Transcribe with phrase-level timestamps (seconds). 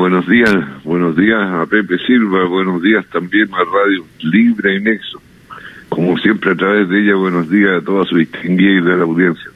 [0.00, 5.20] buenos días, buenos días a Pepe Silva, buenos días también a Radio Libre y Nexo.
[5.90, 9.02] Como siempre a través de ella, buenos días a toda su distinguida y de la
[9.02, 9.50] audiencia.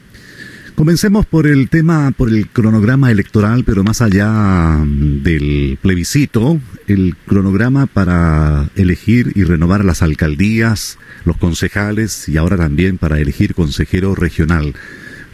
[0.75, 7.87] Comencemos por el tema, por el cronograma electoral, pero más allá del plebiscito, el cronograma
[7.87, 14.75] para elegir y renovar las alcaldías, los concejales y ahora también para elegir consejero regional.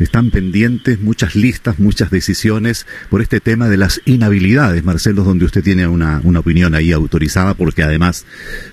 [0.02, 5.64] Están pendientes muchas listas, muchas decisiones por este tema de las inhabilidades, Marcelo, donde usted
[5.64, 8.26] tiene una, una opinión ahí autorizada porque además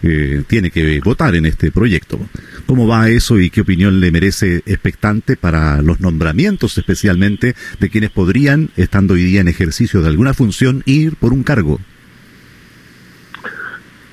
[0.02, 2.18] eh, tiene que votar en este proyecto.
[2.64, 8.10] ¿Cómo va eso y qué opinión le merece expectante para los nombramientos especialmente de quienes
[8.10, 11.78] podrían, estando hoy día en ejercicio de alguna función, ir por un cargo?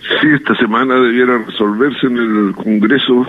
[0.01, 3.25] Sí, esta semana debiera resolverse en el Congreso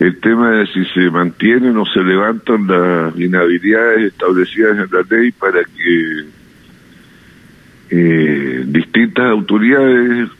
[0.00, 5.30] el tema de si se mantienen o se levantan las inhabilidades establecidas en la ley
[5.30, 6.24] para que
[7.90, 10.30] eh, distintas autoridades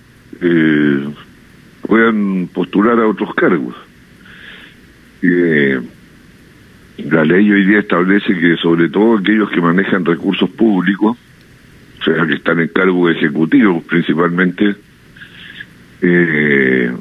[0.41, 1.09] eh,
[1.87, 3.75] puedan postular a otros cargos.
[5.23, 5.79] Eh,
[7.11, 11.19] la ley hoy día establece que sobre todo aquellos que manejan recursos públicos,
[12.01, 14.75] o sea, que están en cargos ejecutivos principalmente,
[16.01, 16.93] eh,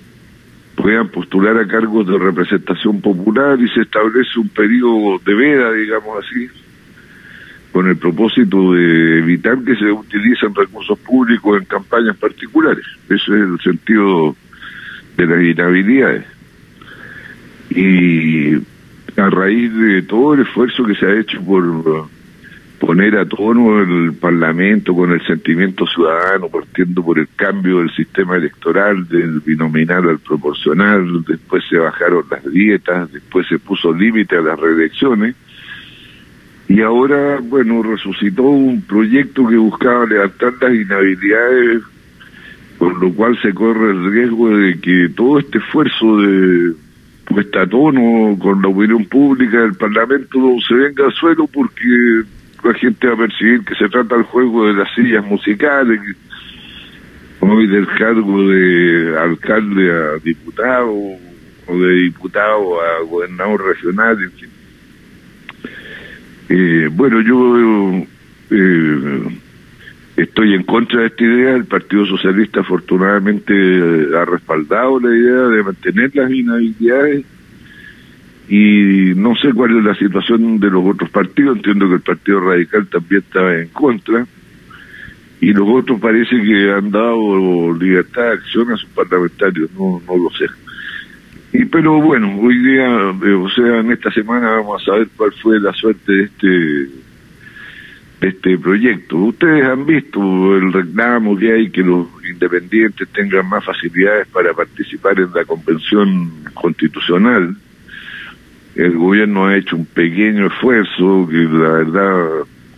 [0.81, 6.25] puedan postular a cargos de representación popular y se establece un periodo de veda, digamos
[6.25, 6.47] así,
[7.73, 12.85] con el propósito de evitar que se utilicen recursos públicos en campañas particulares.
[13.05, 14.35] Ese es el sentido
[15.17, 16.25] de las inhabilidades.
[17.69, 18.55] Y
[19.19, 22.09] a raíz de todo el esfuerzo que se ha hecho por
[22.79, 28.37] poner a tono el Parlamento con el sentimiento ciudadano, partiendo por el cambio del sistema
[28.37, 34.41] electoral, del binominal al proporcional, después se bajaron las dietas, después se puso límite a
[34.41, 35.35] las reelecciones,
[36.69, 41.83] y ahora, bueno, resucitó un proyecto que buscaba levantar las inhabilidades,
[42.77, 46.73] por lo cual se corre el riesgo de que todo este esfuerzo de
[47.25, 52.23] puesta a tono con la opinión pública del Parlamento se venga al suelo porque
[52.63, 55.99] la gente va a percibir que se trata el juego de las sillas musicales,
[57.39, 60.93] hoy del cargo de alcalde a diputado
[61.67, 64.49] o de diputado a gobernador regional, en.
[66.49, 68.07] Eh, bueno, yo
[68.49, 69.39] eh,
[70.17, 71.55] estoy en contra de esta idea.
[71.55, 73.53] El Partido Socialista afortunadamente
[74.15, 77.25] ha respaldado la idea de mantener las inhabilidades
[78.49, 82.39] y no sé cuál es la situación de los otros partidos, entiendo que el Partido
[82.39, 84.25] Radical también está en contra,
[85.39, 90.17] y los otros parece que han dado libertad de acción a sus parlamentarios, no, no
[90.17, 90.45] lo sé.
[91.53, 92.87] Y pero bueno, hoy día,
[93.23, 96.47] eh, o sea, en esta semana vamos a saber cuál fue la suerte de este
[98.21, 99.15] de este proyecto.
[99.15, 100.19] Ustedes han visto
[100.57, 106.31] el reclamo que hay que los independientes tengan más facilidades para participar en la convención
[106.53, 107.55] constitucional
[108.75, 112.29] el gobierno ha hecho un pequeño esfuerzo que la verdad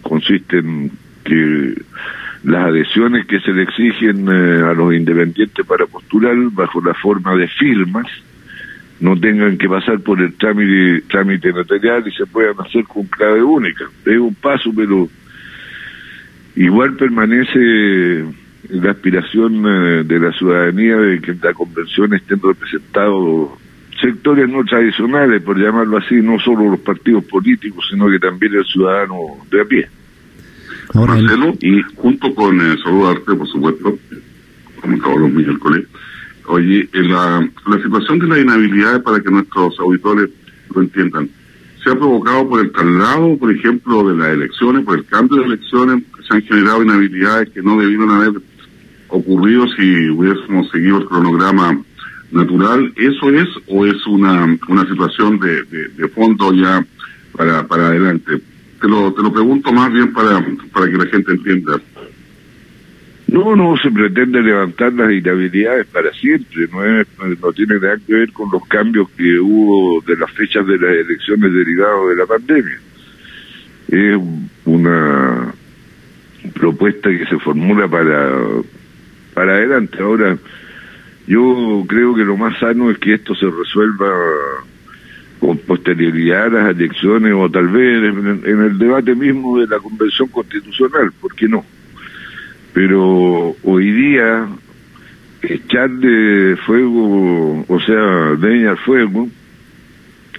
[0.02, 0.92] consiste en
[1.24, 1.76] que
[2.44, 7.36] las adhesiones que se le exigen eh, a los independientes para postular bajo la forma
[7.36, 8.08] de firmas
[9.00, 13.42] no tengan que pasar por el trámite, trámite notarial y se puedan hacer con clave
[13.42, 13.86] única.
[14.06, 15.10] Es un paso, pero
[16.56, 18.26] igual permanece
[18.70, 23.50] la aspiración eh, de la ciudadanía de que en la convención estén representados
[24.02, 28.66] sectores no tradicionales, por llamarlo así, no solo los partidos políticos, sino que también el
[28.66, 29.18] ciudadano
[29.50, 29.90] de a pie.
[30.94, 33.98] Marcelo, y junto con eh, saludarte, por supuesto,
[34.82, 35.86] como todos los miércoles,
[36.48, 40.30] oye, la, la situación de la inhabilidad, para que nuestros auditores
[40.74, 41.30] lo entiendan,
[41.84, 45.48] se ha provocado por el traslado, por ejemplo, de las elecciones, por el cambio de
[45.48, 48.34] elecciones, se han generado inhabilidades que no debieron haber
[49.08, 51.82] ocurrido si hubiésemos seguido el cronograma
[52.32, 56.86] natural, ¿eso es o es una, una situación de, de, fondo ya
[57.36, 58.40] para, para adelante?
[58.80, 60.44] Te lo, te lo pregunto más bien para,
[60.74, 61.80] para que la gente entienda.
[63.28, 67.08] No, no se pretende levantar las inhabilidades para siempre, no, es,
[67.42, 70.92] no tiene nada que ver con los cambios que hubo de las fechas de las
[70.92, 72.80] elecciones derivados de la pandemia.
[73.88, 74.18] Es
[74.66, 75.54] una
[76.54, 78.38] propuesta que se formula para,
[79.34, 80.02] para adelante.
[80.02, 80.38] Ahora,
[81.32, 84.06] yo creo que lo más sano es que esto se resuelva
[85.40, 90.28] con posterioridad a las elecciones o tal vez en, el debate mismo de la Convención
[90.28, 91.64] Constitucional, ¿por qué no?
[92.74, 94.46] Pero hoy día
[95.42, 99.30] echarle fuego, o sea, leña al fuego,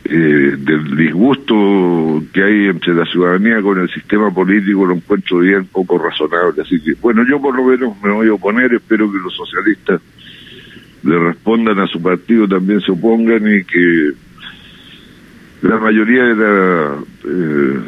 [0.04, 5.64] eh, del disgusto que hay entre la ciudadanía con el sistema político lo encuentro bien
[5.72, 6.60] poco razonable.
[6.60, 10.02] Así que, bueno, yo por lo menos me voy a oponer, espero que los socialistas
[11.02, 14.12] le respondan a su partido, también se opongan y que
[15.62, 17.78] la mayoría de la eh,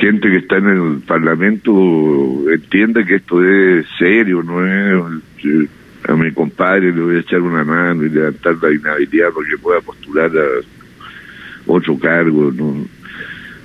[0.00, 5.68] gente que está en el Parlamento entienda que esto es serio, no es
[6.08, 9.80] a mi compadre le voy a echar una mano y levantar la inhabilidad porque pueda
[9.80, 12.50] postular a otro cargo.
[12.52, 12.86] ¿no?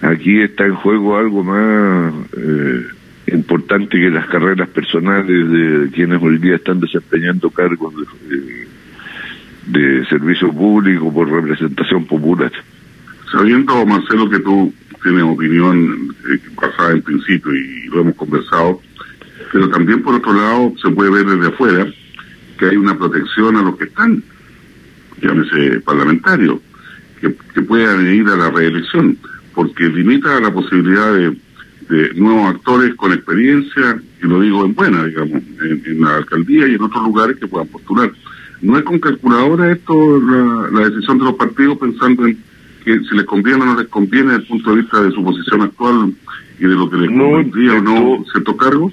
[0.02, 2.86] Aquí está en juego algo más eh,
[3.28, 7.94] importante que las carreras personales de quienes hoy día están desempeñando cargos
[9.68, 12.52] de, servicio público por representación popular.
[13.32, 18.80] Sabiendo, Marcelo, que tú tienes opinión eh, basada en principio y lo hemos conversado,
[19.52, 21.88] pero también por otro lado se puede ver desde afuera
[22.58, 24.24] que hay una protección a los que están,
[25.22, 26.60] llámese parlamentarios,
[27.20, 27.30] que,
[27.64, 29.18] puedan ir a la reelección,
[29.56, 31.36] porque limita la posibilidad de,
[32.16, 36.82] nuevos actores con experiencia, y lo digo en buena, digamos, en, la alcaldía y en
[36.82, 38.12] otros lugares que puedan postular.
[38.62, 40.20] No es con calculadora esto
[40.72, 42.38] la, decisión de los partidos pensando en
[42.84, 45.24] que si les conviene o no les conviene desde el punto de vista de su
[45.24, 46.14] posición actual
[46.60, 48.92] y de lo que les convendría o no cierto cargo.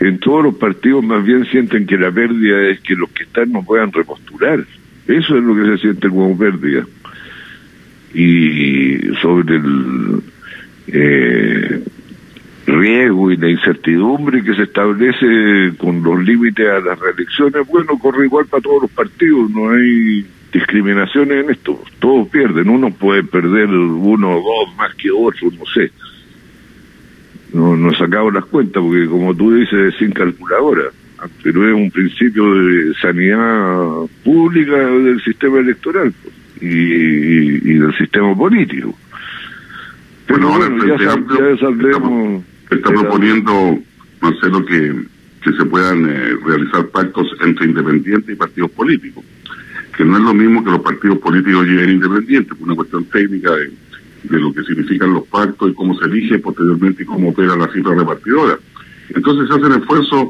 [0.00, 3.52] En todos los partidos más bien sienten que la pérdida es que los que están
[3.52, 4.64] no puedan repostular.
[5.06, 6.86] Eso es lo que se siente como pérdida.
[8.14, 10.22] Y sobre el
[10.92, 11.84] eh,
[12.66, 18.26] riesgo y la incertidumbre que se establece con los límites a las reelecciones, bueno, corre
[18.26, 23.68] igual para todos los partidos, no hay discriminaciones en esto, todos pierden, uno puede perder
[23.68, 25.90] uno o dos más que otro, no sé.
[27.52, 30.90] No, no sacamos las cuentas porque como tú dices, es sin calculadora
[31.42, 38.94] pero es un principio de sanidad pública del sistema electoral pues, y, del sistema político.
[40.30, 42.44] Pero bueno, ya, saldremos.
[42.70, 43.78] Está, proponiendo,
[44.20, 44.94] Marcelo, que,
[45.42, 49.24] que se puedan eh, realizar pactos entre independientes y partidos políticos,
[49.96, 53.50] que no es lo mismo que los partidos políticos lleguen independientes, por una cuestión técnica
[53.56, 53.72] de,
[54.22, 57.72] de lo que significan los pactos y cómo se elige posteriormente y cómo opera la
[57.72, 58.58] cifra repartidora.
[59.14, 60.28] Entonces se hacen esfuerzos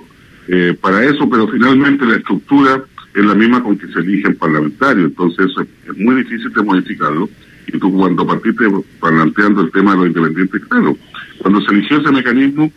[0.49, 2.83] eh, para eso, pero finalmente la estructura
[3.15, 5.51] es la misma con que se eligen parlamentarios, entonces
[5.89, 7.29] es muy difícil de modificarlo.
[7.67, 8.65] Y tú cuando partiste
[9.01, 10.97] planteando el tema de los independientes, claro,
[11.39, 12.71] cuando se eligió ese mecanismo,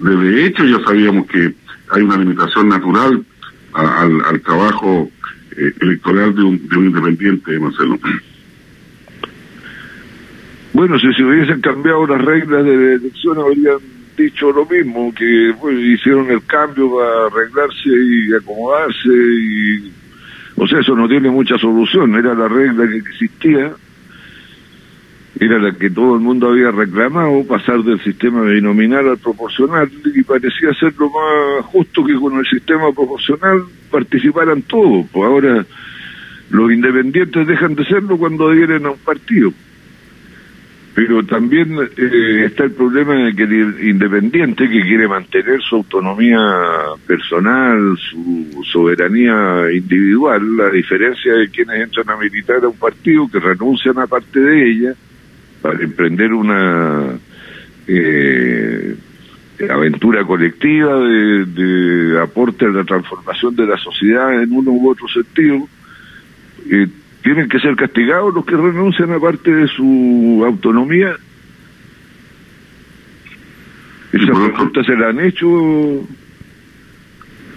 [0.00, 1.54] de hecho ya sabíamos que
[1.90, 3.24] hay una limitación natural
[3.72, 5.10] al, trabajo
[5.56, 7.98] eh, electoral de un, de un independiente, Marcelo.
[10.72, 13.78] Bueno, si se hubiesen cambiado las reglas de elección, habrían
[14.16, 15.54] dicho lo mismo, que
[15.94, 19.92] hicieron el cambio para arreglarse y acomodarse y
[20.60, 23.72] o sea, eso no tiene mucha solución, era la regla que existía,
[25.40, 30.22] era la que todo el mundo había reclamado, pasar del sistema binominal al proporcional, y
[30.24, 35.64] parecía ser lo más justo que con el sistema proporcional participaran todos, pues ahora
[36.50, 39.52] los independientes dejan de serlo cuando adhieren a un partido.
[40.94, 46.40] Pero también eh, está el problema de que el independiente que quiere mantener su autonomía
[47.06, 53.38] personal, su soberanía individual, a diferencia de quienes entran a militar a un partido que
[53.38, 54.94] renuncian a parte de ella
[55.62, 57.18] para emprender una
[57.86, 58.96] eh,
[59.70, 65.08] aventura colectiva de, de aporte a la transformación de la sociedad en uno u otro
[65.08, 65.68] sentido.
[66.70, 66.86] Eh,
[67.22, 71.16] tienen que ser castigados los que renuncian a parte de su autonomía.
[74.12, 75.46] Esa pregunta se la han hecho.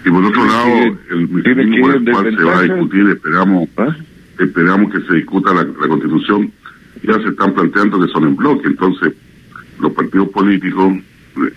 [0.04, 3.96] Y por otro lado, el mecanismo cual se va a discutir, esperamos, ¿Ah?
[4.38, 6.52] esperamos que se discuta la, constitución,
[7.02, 9.14] ya se están planteando que son en bloque, entonces
[9.80, 10.94] los partidos políticos,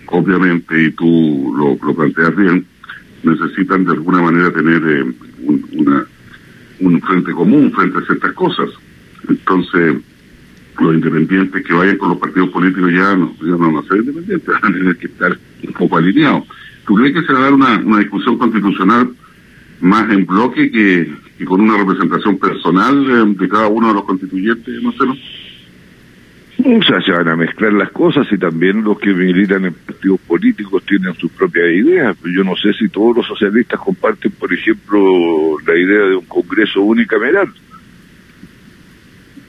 [0.06, 2.66] obviamente, y tú lo, lo planteas bien,
[3.22, 5.04] necesitan de alguna manera tener eh,
[5.72, 6.06] una
[6.80, 8.68] un frente común frente a ciertas cosas.
[9.28, 9.96] Entonces,
[10.80, 13.98] los independientes que vayan con los partidos políticos ya no, ya no van a ser
[13.98, 16.44] independientes, van a tener que estar un poco alineados.
[16.86, 19.10] ¿Tú crees que se va a dar una, una discusión constitucional
[19.80, 24.04] más en bloque que, que con una representación personal de, de cada uno de los
[24.04, 25.14] constituyentes, Marcelo?
[26.58, 30.18] O sea, se van a mezclar las cosas y también los que militan en partidos
[30.20, 32.16] políticos tienen sus propias ideas.
[32.24, 34.98] Yo no sé si todos los socialistas comparten, por ejemplo,
[35.66, 37.52] la idea de un Congreso unicameral.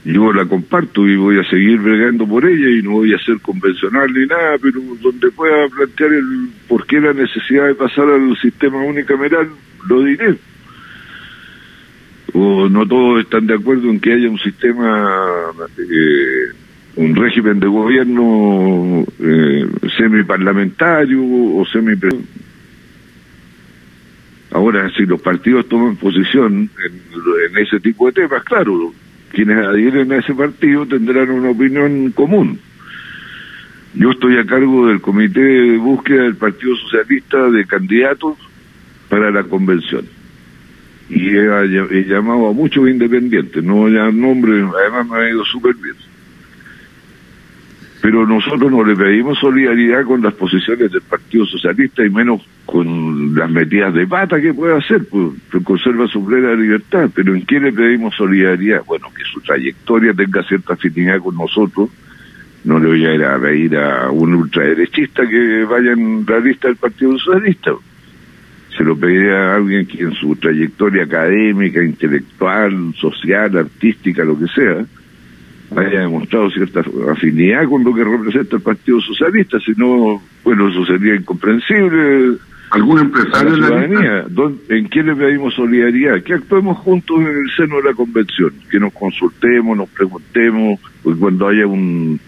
[0.04, 3.40] Yo la comparto y voy a seguir bregando por ella y no voy a ser
[3.40, 8.36] convencional ni nada, pero donde pueda plantear el por qué la necesidad de pasar al
[8.38, 9.48] sistema unicameral,
[9.88, 10.36] lo diré.
[12.34, 16.52] O no todos están de acuerdo en que haya un sistema, eh,
[16.96, 19.66] un régimen de gobierno eh,
[19.96, 21.94] semiparlamentario o semi
[24.50, 26.92] Ahora, si los partidos toman posición en,
[27.50, 28.92] en ese tipo de temas, claro,
[29.30, 32.58] quienes adhieren a ese partido tendrán una opinión común.
[33.94, 38.36] Yo estoy a cargo del comité de búsqueda del Partido Socialista de candidatos
[39.08, 40.17] para la convención
[41.08, 45.44] y he, llamado a muchos independientes, no voy a dar nombres, además me ha ido
[45.44, 45.96] súper bien.
[48.02, 53.34] Pero nosotros no le pedimos solidaridad con las posiciones del Partido Socialista y menos con
[53.34, 57.10] las metidas de pata que puede hacer, pues, pues conserva su plena libertad.
[57.12, 58.84] Pero ¿en qué le pedimos solidaridad?
[58.86, 61.90] Bueno, que su trayectoria tenga cierta afinidad con nosotros.
[62.64, 66.68] No le voy a ir a pedir a un ultraderechista que vaya en la lista
[66.68, 67.72] del Partido Socialista
[68.78, 74.46] se lo pediría a alguien que en su trayectoria académica, intelectual, social, artística, lo que
[74.46, 74.86] sea,
[75.76, 80.86] haya demostrado cierta afinidad con lo que representa el Partido Socialista, si no, bueno, eso
[80.86, 82.38] sería incomprensible.
[82.70, 84.26] ¿Algún empresario en la ciudadanía?
[84.68, 86.22] ¿En quién le pedimos solidaridad?
[86.22, 91.16] Que actuemos juntos en el seno de la convención, que nos consultemos, nos preguntemos, pues
[91.16, 92.20] cuando haya un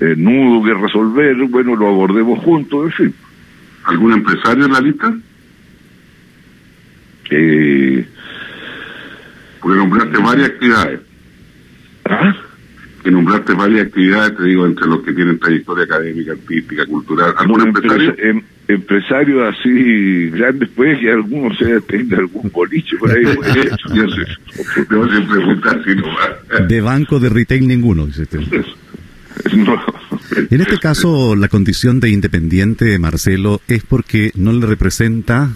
[0.00, 3.14] eh, nudo que resolver, bueno, lo abordemos juntos, en fin.
[3.84, 5.12] ¿Algún empresario en la lista?
[7.30, 8.06] Eh,
[9.60, 11.00] porque nombraste varias actividades.
[12.04, 12.36] ¿Ah?
[13.02, 17.34] Que nombraste varias actividades, te digo, entre los que tienen trayectoria académica, artística, cultural.
[17.38, 18.14] ¿Algún empresario?
[18.18, 23.24] Em, empresario así grandes, pues que algunos se tenga algún boliche por ahí.
[23.94, 28.26] yo sé, preguntar si no De banco de retail ninguno, dice
[30.50, 35.50] En este caso, la condición de independiente, Marcelo, es porque no le representa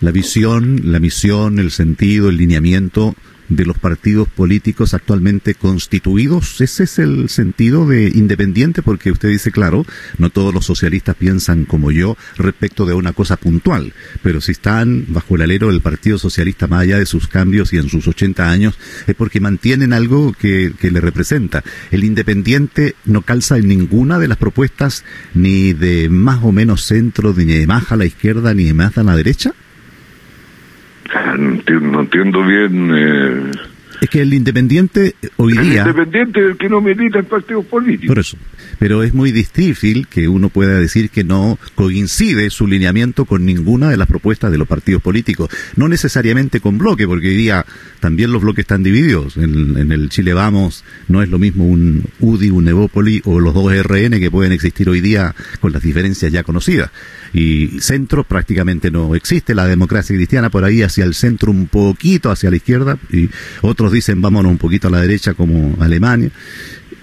[0.00, 3.14] la visión, la misión, el sentido, el lineamiento
[3.48, 6.60] de los partidos políticos actualmente constituidos.
[6.60, 9.84] Ese es el sentido de independiente, porque usted dice, claro,
[10.18, 15.06] no todos los socialistas piensan como yo respecto de una cosa puntual, pero si están
[15.08, 18.50] bajo el alero del Partido Socialista más allá de sus cambios y en sus 80
[18.50, 21.62] años, es porque mantienen algo que, que le representa.
[21.90, 27.32] El independiente no calza en ninguna de las propuestas, ni de más o menos centro,
[27.36, 29.54] ni de más a la izquierda, ni de más a la derecha.
[31.80, 32.90] No entiendo, bien.
[32.94, 33.50] Eh,
[34.00, 35.82] es que el independiente hoy día.
[35.82, 38.08] El independiente es el que no milita en partidos políticos.
[38.08, 38.36] Por eso.
[38.78, 43.90] Pero es muy difícil que uno pueda decir que no coincide su lineamiento con ninguna
[43.90, 45.50] de las propuestas de los partidos políticos.
[45.76, 47.64] No necesariamente con bloque, porque hoy día
[48.00, 49.36] también los bloques están divididos.
[49.36, 53.54] En, en el Chile Vamos no es lo mismo un UDI, un Evópoli o los
[53.54, 56.90] dos RN que pueden existir hoy día con las diferencias ya conocidas
[57.32, 59.54] y centro prácticamente no existe.
[59.54, 63.28] La democracia cristiana por ahí hacia el centro un poquito hacia la izquierda y
[63.62, 66.30] otros dicen vámonos un poquito a la derecha como Alemania.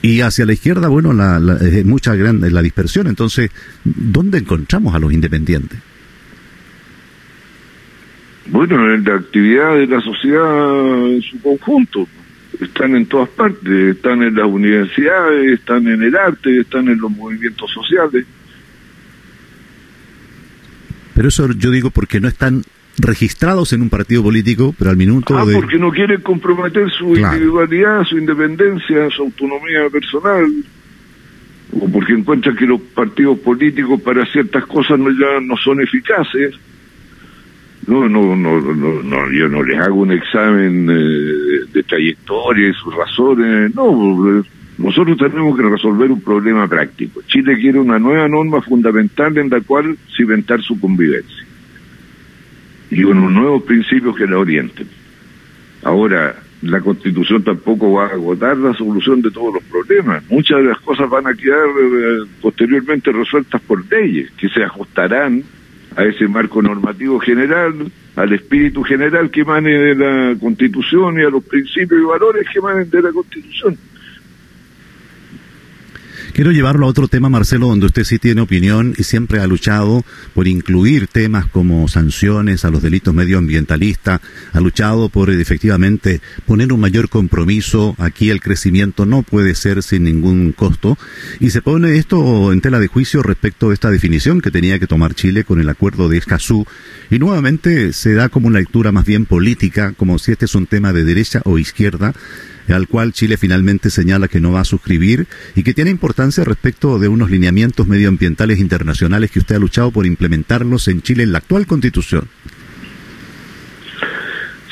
[0.04, 3.08] Y hacia la izquierda, bueno, la, es mucha grande la dispersión.
[3.08, 3.50] Entonces,
[3.86, 5.80] ¿dónde encontramos a los independientes?
[8.48, 12.06] Bueno, en la actividad de la sociedad en su conjunto.
[12.60, 17.10] Están en todas partes, están en las universidades, están en el arte, están en los
[17.10, 18.26] movimientos sociales.
[21.16, 22.64] Pero eso yo digo porque no están
[22.98, 28.04] registrados en un partido político, pero al minuto ah, porque no quieren comprometer su individualidad,
[28.04, 30.46] su independencia, su autonomía personal,
[31.80, 36.56] o porque encuentran que los partidos políticos para ciertas cosas no ya no son eficaces.
[37.86, 42.96] No, no, no, no, yo no les hago un examen eh, de trayectoria y sus
[42.96, 44.42] razones, no,
[44.78, 47.22] nosotros tenemos que resolver un problema práctico.
[47.28, 51.44] Chile quiere una nueva norma fundamental en la cual cimentar su convivencia
[52.94, 54.88] y unos nuevos principios que la orienten.
[55.84, 60.24] Ahora, la constitución tampoco va a agotar la solución de todos los problemas.
[60.30, 65.44] Muchas de las cosas van a quedar eh, posteriormente resueltas por leyes que se ajustarán
[65.96, 67.74] a ese marco normativo general,
[68.16, 72.60] al espíritu general que emane de la constitución y a los principios y valores que
[72.60, 73.78] emanen de la constitución.
[76.34, 80.04] Quiero llevarlo a otro tema, Marcelo, donde usted sí tiene opinión y siempre ha luchado
[80.34, 84.20] por incluir temas como sanciones a los delitos medioambientalistas,
[84.52, 87.96] ha luchado por efectivamente poner un mayor compromiso.
[88.00, 90.98] Aquí el crecimiento no puede ser sin ningún costo.
[91.40, 94.88] Y se pone esto en tela de juicio respecto a esta definición que tenía que
[94.88, 96.66] tomar Chile con el acuerdo de Escazú.
[97.12, 100.66] Y nuevamente se da como una lectura más bien política, como si este es un
[100.66, 102.16] tema de derecha o izquierda
[102.72, 107.00] al cual Chile finalmente señala que no va a suscribir y que tiene importancia respecto
[107.00, 111.40] de unos lineamientos medioambientales internacionales que usted ha luchado por implementarlos en Chile en la
[111.40, 112.28] actual constitución.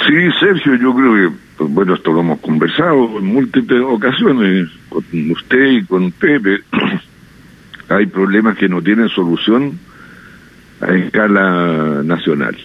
[0.07, 1.36] Sí, Sergio, yo creo que
[1.67, 6.62] bueno, esto lo hemos conversado en múltiples ocasiones con usted y con Pepe,
[7.89, 9.77] hay problemas que no tienen solución
[10.81, 12.57] a escala nacional.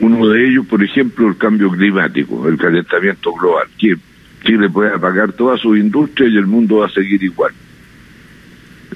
[0.00, 3.66] Uno de ellos, por ejemplo, el cambio climático, el calentamiento global.
[3.78, 3.96] que
[4.44, 7.52] Chile puede apagar toda su industria y el mundo va a seguir igual.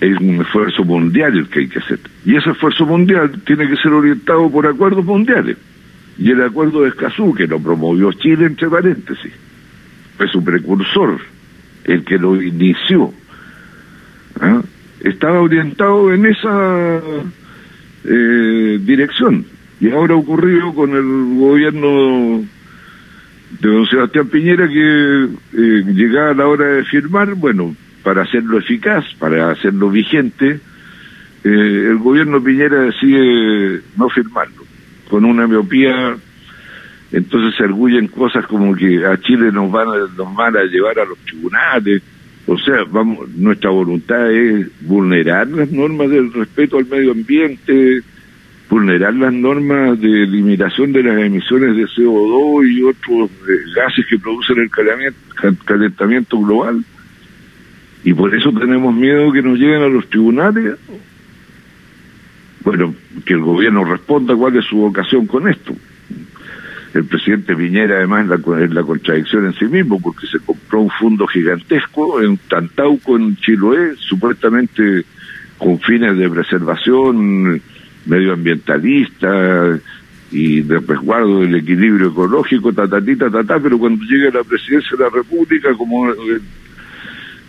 [0.01, 1.99] Es un esfuerzo mundial el que hay que hacer.
[2.25, 5.57] Y ese esfuerzo mundial tiene que ser orientado por acuerdos mundiales.
[6.19, 9.33] Y el acuerdo de Escazú, que lo promovió Chile, entre paréntesis,
[10.17, 11.19] fue su precursor,
[11.85, 13.13] el que lo inició.
[14.41, 14.61] ¿ah?
[15.01, 17.01] Estaba orientado en esa
[18.05, 19.47] eh, dirección.
[19.81, 22.45] Y ahora ha ocurrido con el gobierno
[23.61, 29.05] de don Sebastián Piñera que eh, llegaba la hora de firmar, bueno, para hacerlo eficaz,
[29.19, 30.61] para hacerlo vigente,
[31.45, 34.65] eh, el gobierno Piñera decide no firmarlo,
[35.09, 36.17] con una miopía,
[37.13, 40.99] entonces se arguyen cosas como que a Chile nos van a, nos van a llevar
[40.99, 42.03] a los tribunales,
[42.47, 48.03] o sea, vamos, nuestra voluntad es vulnerar las normas del respeto al medio ambiente,
[48.69, 54.19] vulnerar las normas de limitación de las emisiones de CO2 y otros eh, gases que
[54.19, 56.85] producen el calentamiento global.
[58.05, 60.77] Y por eso tenemos miedo que nos lleguen a los tribunales.
[62.65, 62.95] Bueno,
[63.25, 65.75] que el gobierno responda cuál es su vocación con esto.
[66.95, 71.27] El presidente Piñera además es la, contradicción en sí mismo porque se compró un fondo
[71.27, 75.05] gigantesco en Tantauco, en Chiloé, supuestamente
[75.59, 77.61] con fines de preservación
[78.09, 79.79] medioambientalista
[80.31, 85.11] y de resguardo del equilibrio ecológico, tatatita, tatá, pero cuando llega la presidencia de la
[85.11, 86.41] República, como eh,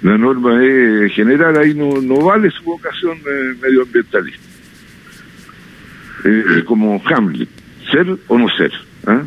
[0.03, 4.49] la norma es general, ahí no, no vale su vocación eh, medioambientalista.
[6.23, 7.49] Eh, como Hamlet,
[7.91, 8.71] ser o no ser.
[9.07, 9.23] ¿ah?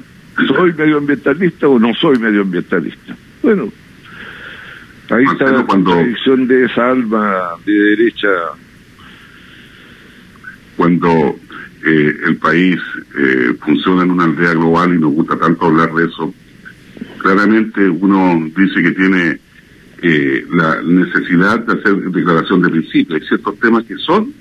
[0.48, 3.16] ¿Soy medioambientalista o no soy medioambientalista?
[3.42, 3.72] Bueno,
[5.10, 8.28] ahí está la contradicción de esa alma de derecha
[10.76, 11.36] cuando
[11.84, 12.78] eh, el país
[13.18, 16.32] eh, funciona en una aldea global y nos gusta tanto hablar de eso,
[17.18, 19.40] claramente uno dice que tiene
[20.02, 23.20] eh, la necesidad de hacer declaración de principios.
[23.20, 24.32] Hay ciertos temas que son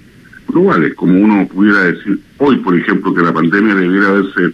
[0.47, 4.53] globales, como uno pudiera decir hoy, por ejemplo, que la pandemia debiera haberse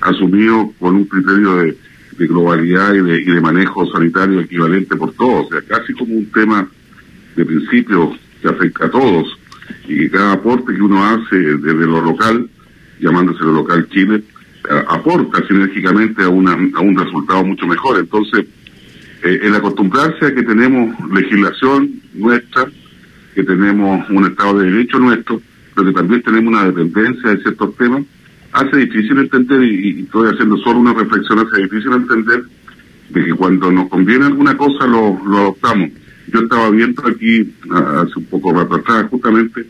[0.00, 1.76] asumido con un criterio de,
[2.18, 6.26] globalidad y de, y de, manejo sanitario equivalente por todos, o sea, casi como un
[6.32, 6.66] tema
[7.36, 9.38] de principio que afecta a todos
[9.88, 12.48] y cada aporte que uno hace desde lo local,
[13.00, 14.22] llamándose lo local Chile,
[14.68, 17.98] eh, aporta sinérgicamente a, una, a un resultado mucho mejor.
[17.98, 18.46] Entonces,
[19.22, 22.66] eh, el acostumbrarse a que tenemos legislación nuestra,
[23.34, 25.40] que tenemos un Estado de Derecho nuestro,
[25.74, 28.02] pero que también tenemos una dependencia de ciertos temas,
[28.52, 32.44] hace difícil entender, y, estoy haciendo solo una reflexión, hace difícil entender
[33.10, 35.90] de que cuando nos conviene alguna cosa lo, lo adoptamos
[36.32, 39.66] yo estaba viendo aquí hace un poco rato atrás justamente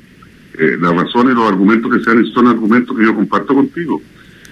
[0.58, 4.00] eh, las razones, los argumentos que sean son argumentos que yo comparto contigo.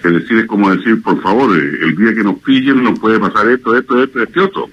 [0.03, 3.19] Es decir, es como decir, por favor, eh, el día que nos pillen nos puede
[3.19, 4.69] pasar esto, esto, esto, este otro.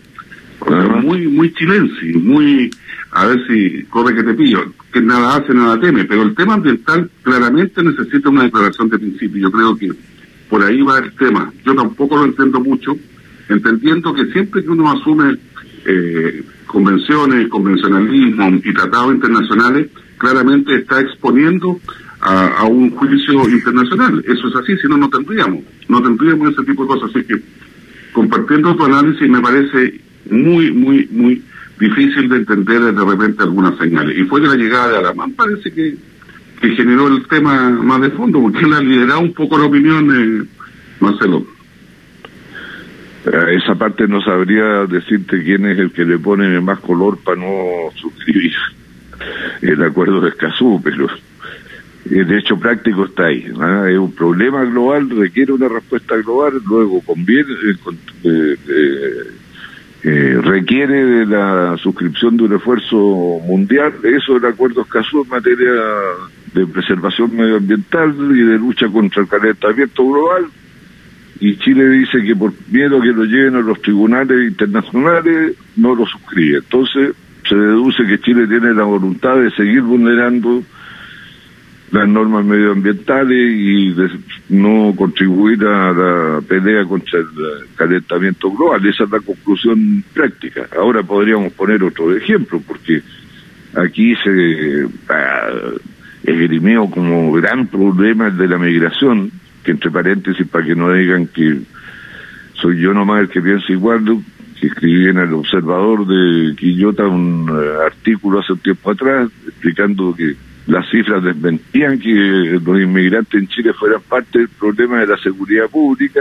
[1.03, 2.71] muy, muy chilense, muy,
[3.13, 6.55] a ver si corre que te pillo, que nada hace, nada teme, pero el tema
[6.55, 9.43] ambiental claramente necesita una declaración de principio.
[9.43, 9.91] Yo creo que
[10.51, 11.51] por ahí va el tema.
[11.65, 12.95] Yo tampoco lo entiendo mucho,
[13.49, 15.39] entendiendo que siempre que uno asume
[15.85, 21.81] eh, convenciones, convencionalismo y tratados internacionales, claramente está exponiendo
[22.21, 24.25] a, un juicio internacional.
[24.27, 27.11] Eso es así, si no, no tendríamos, no tendríamos ese tipo de cosas.
[27.11, 27.43] Así que,
[28.13, 31.43] compartiendo tu análisis, me parece muy, muy, muy
[31.81, 34.17] difícil de entender de repente algunas señales.
[34.17, 35.97] Y fue de la llegada de Alamán, parece que,
[36.61, 40.07] que generó el tema más de fondo, porque él ha liderado un poco la opinión,
[40.07, 40.47] de
[41.01, 41.45] Marcelo.
[43.25, 47.41] Eh, esa parte no sabría decirte quién es el que le pone más color para
[47.41, 48.53] no suscribir
[49.61, 51.07] el acuerdo de Escazú, pero
[52.11, 53.45] el hecho práctico está ahí.
[53.45, 57.53] Es un problema global, requiere una respuesta global, luego conviene,
[58.25, 58.57] eh,
[60.03, 62.97] eh, requiere de la suscripción de un esfuerzo
[63.47, 63.93] mundial.
[64.03, 65.71] Eso el acuerdo Escazú en materia
[66.55, 70.47] de preservación medioambiental y de lucha contra el calentamiento global
[71.41, 76.07] y Chile dice que por miedo que lo lleven a los tribunales internacionales no lo
[76.07, 76.59] suscribe.
[76.59, 77.15] Entonces
[77.49, 80.63] se deduce que Chile tiene la voluntad de seguir vulnerando
[81.91, 84.09] las normas medioambientales y de
[84.49, 87.27] no contribuir a la pelea contra el
[87.77, 88.87] calentamiento global.
[88.87, 90.67] Esa es la conclusión práctica.
[90.79, 93.03] Ahora podríamos poner otro ejemplo, porque
[93.75, 95.51] aquí se ah,
[96.95, 99.31] como gran problema el de la migración
[99.63, 101.61] que entre paréntesis para que no digan que
[102.55, 104.05] soy yo nomás el que piensa igual,
[104.61, 110.15] que escribí en el Observador de Quillota un eh, artículo hace un tiempo atrás explicando
[110.15, 115.17] que las cifras desmentían que los inmigrantes en Chile fueran parte del problema de la
[115.17, 116.21] seguridad pública.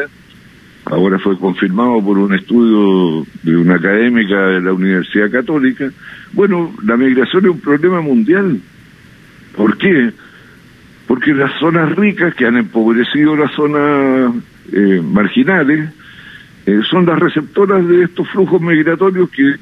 [0.86, 5.92] Ahora fue confirmado por un estudio de una académica de la Universidad Católica.
[6.34, 8.60] Bueno, la migración es un problema mundial.
[9.56, 10.12] ¿Por qué?
[11.12, 14.34] Porque las zonas ricas que han empobrecido las zonas
[14.72, 15.90] eh, marginales
[16.66, 19.58] eh, son las receptoras de estos flujos migratorios que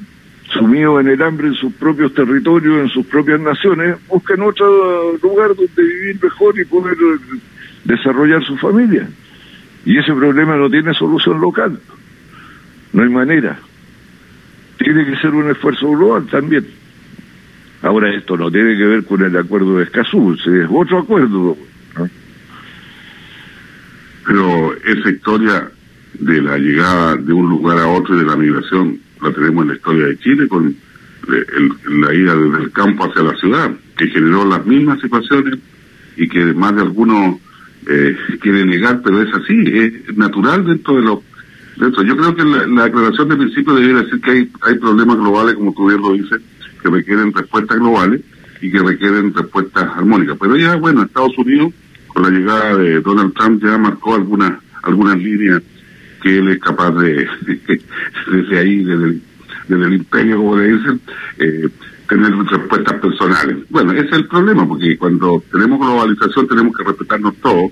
[0.52, 5.56] sumidos en el hambre en sus propios territorios, en sus propias naciones, buscan otro lugar
[5.56, 7.38] donde vivir mejor y poder eh,
[7.82, 9.08] desarrollar su familia.
[9.84, 11.80] Y ese problema no tiene solución local.
[12.92, 13.58] No hay manera.
[14.78, 16.64] Tiene que ser un esfuerzo global también.
[17.82, 21.56] Ahora esto no tiene que ver con el acuerdo de Escazú, es otro acuerdo.
[24.26, 25.70] Pero esa historia
[26.14, 29.68] de la llegada de un lugar a otro y de la migración la tenemos en
[29.68, 31.46] la historia de Chile con eh,
[31.88, 35.58] la ida desde el campo hacia la ciudad, que generó las mismas situaciones
[36.16, 37.40] y que más de algunos
[37.88, 41.22] eh, quieren negar, pero es así, es natural dentro de lo
[41.78, 42.02] dentro.
[42.02, 45.54] Yo creo que la, la aclaración de principio debería decir que hay, hay problemas globales,
[45.54, 46.40] como tú bien lo dices,
[46.82, 48.20] que requieren respuestas globales
[48.60, 50.36] y que requieren respuestas armónicas.
[50.40, 51.72] Pero ya, bueno, Estados Unidos,
[52.08, 55.62] con la llegada de Donald Trump, ya marcó algunas algunas líneas
[56.22, 57.26] que él es capaz de,
[58.32, 59.20] desde ahí, desde
[59.68, 61.00] el, imperio, como le dicen,
[61.38, 61.68] eh,
[62.08, 63.56] tener respuestas personales.
[63.70, 67.70] Bueno, ese es el problema, porque cuando tenemos globalización tenemos que respetarnos todos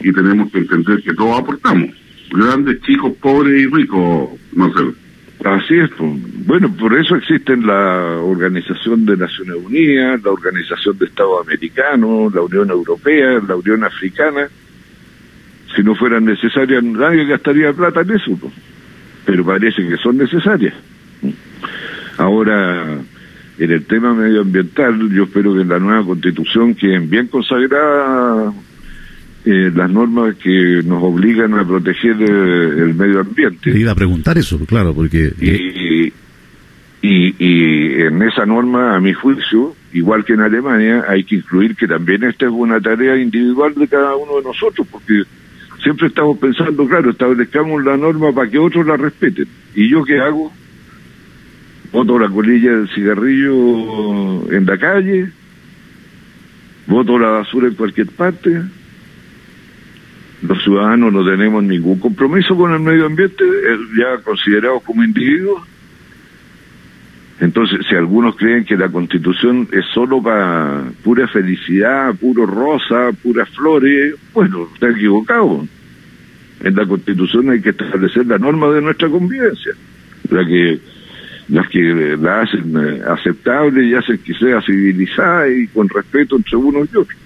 [0.00, 1.90] y tenemos que entender que todos aportamos,
[2.30, 4.94] grandes, chicos, pobres y ricos, Marcelo.
[5.44, 6.46] Así es, pues.
[6.46, 12.42] bueno, por eso existen la Organización de Naciones Unidas, la Organización de Estados Americanos, la
[12.42, 14.48] Unión Europea, la Unión Africana,
[15.76, 18.38] si no fueran necesarias, nadie gastaría plata en eso,
[19.24, 20.74] pero parece que son necesarias.
[22.16, 22.98] Ahora,
[23.58, 28.54] en el tema medioambiental, yo espero que en la nueva constitución queden bien consagradas
[29.50, 33.70] eh, las normas que nos obligan a proteger eh, el medio ambiente.
[33.70, 35.32] iba a preguntar eso, claro, porque...
[35.40, 36.12] Y,
[37.00, 41.76] y, y en esa norma, a mi juicio, igual que en Alemania, hay que incluir
[41.76, 45.22] que también esta es una tarea individual de cada uno de nosotros, porque
[45.82, 49.46] siempre estamos pensando, claro, establezcamos la norma para que otros la respeten.
[49.74, 50.52] ¿Y yo qué hago?
[51.90, 55.30] Voto la colilla del cigarrillo en la calle,
[56.86, 58.60] voto la basura en cualquier parte.
[60.42, 63.44] Los ciudadanos no tenemos ningún compromiso con el medio ambiente,
[63.96, 65.62] ya considerados como individuos.
[67.40, 73.48] Entonces, si algunos creen que la constitución es solo para pura felicidad, puro rosa, puras
[73.50, 75.66] flores, bueno, está equivocado.
[76.60, 79.72] En la constitución hay que establecer la norma de nuestra convivencia,
[80.30, 80.80] la que
[81.48, 86.56] las que la hacen eh, aceptable y hacen que sea civilizada y con respeto entre
[86.56, 87.18] unos y otros.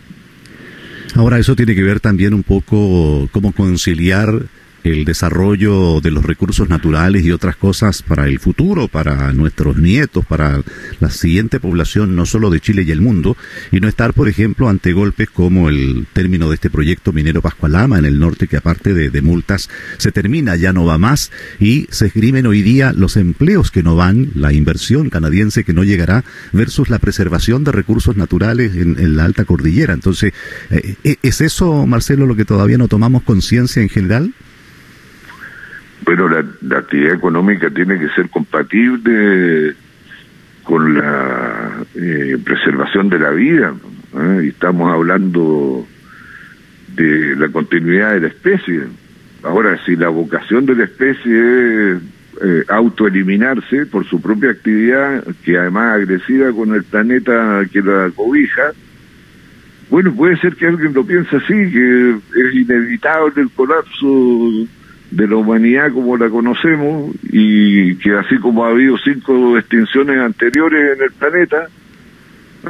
[1.15, 4.47] Ahora, eso tiene que ver también un poco cómo conciliar
[4.85, 10.25] el desarrollo de los recursos naturales y otras cosas para el futuro, para nuestros nietos,
[10.27, 10.63] para
[11.01, 13.37] la siguiente población, no solo de Chile y el mundo,
[13.71, 17.99] y no estar, por ejemplo, ante golpes como el término de este proyecto minero Pascualama
[17.99, 19.69] en el norte, que aparte de, multas
[19.99, 23.95] se termina, ya no va más, y se escriben hoy día los empleos que no
[23.95, 29.25] van, la inversión canadiense que no llegará, versus la preservación de recursos naturales en, la
[29.25, 29.95] alta cordillera.
[29.95, 30.33] Entonces,
[30.71, 34.35] eh, ¿es eso, Marcelo, lo que todavía no tomamos conciencia en general?
[36.05, 36.45] Pero la,
[36.77, 39.75] actividad económica tiene que ser compatible
[40.63, 43.75] con la eh, preservación de la vida.
[44.15, 44.41] ¿eh?
[44.45, 45.87] Y estamos hablando
[46.95, 48.83] de la continuidad de la especie.
[49.43, 52.03] Ahora, si la vocación de la especie es
[52.43, 58.73] eh, autoeliminarse por su propia actividad, que además agresiva con el planeta que la cobija,
[59.91, 64.67] bueno, puede ser que alguien lo piense así, que es inevitable el colapso
[65.13, 70.97] de la humanidad como la conocemos y que así como ha habido cinco extinciones anteriores
[70.97, 71.67] en el planeta,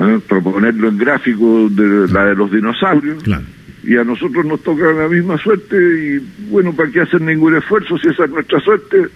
[0.01, 0.21] ¿eh?
[0.29, 3.23] proponerlo en gráfico de la de los dinosaurios,
[3.85, 7.97] y a nosotros nos toca la misma suerte y bueno, ¿para qué hacer ningún esfuerzo
[7.99, 9.07] si esa es nuestra suerte?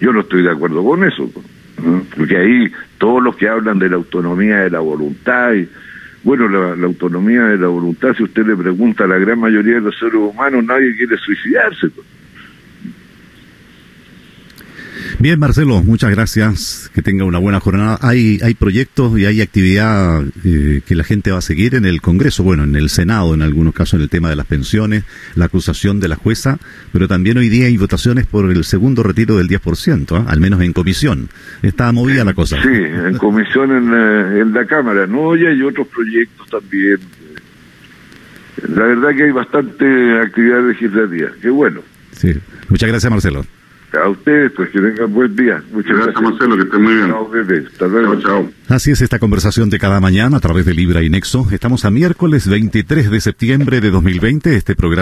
[0.00, 2.02] Yo no estoy de acuerdo con eso, ¿eh?
[2.16, 5.68] porque ahí todos los que hablan de la autonomía de la voluntad y
[6.22, 9.76] bueno, la, la, autonomía de la voluntad, si usted le pregunta a la gran mayoría
[9.76, 11.88] de los seres humanos, nadie quiere suicidarse.
[15.20, 16.90] Bien, Marcelo, muchas gracias.
[16.94, 17.98] Que tenga una buena jornada.
[18.00, 22.00] Hay, hay proyectos y hay actividad eh, que la gente va a seguir en el
[22.00, 25.04] Congreso, bueno, en el Senado, en algunos casos, en el tema de las pensiones,
[25.34, 26.56] la acusación de la jueza,
[26.90, 30.24] pero también hoy día hay votaciones por el segundo retiro del 10%, ¿ah?
[30.26, 31.28] al menos en comisión.
[31.60, 32.56] Está movida la cosa.
[32.62, 35.36] Sí, en comisión en, eh, en la Cámara, ¿no?
[35.36, 36.98] Y hay otros proyectos también.
[38.74, 41.28] La verdad que hay bastante actividad legislativa.
[41.42, 41.82] Qué bueno.
[42.12, 42.32] Sí.
[42.70, 43.44] Muchas gracias, Marcelo.
[43.92, 45.62] A ustedes, pues que tengan buen día.
[45.72, 47.08] Muchas gracias, Marcelo, que estén muy bien.
[47.08, 47.64] Chao, bebé.
[47.66, 48.20] Hasta luego.
[48.20, 48.50] Chao, chao.
[48.68, 51.46] Así es esta conversación de cada mañana a través de Libra y Nexo.
[51.50, 54.54] Estamos a miércoles 23 de septiembre de 2020.
[54.54, 54.90] Este programa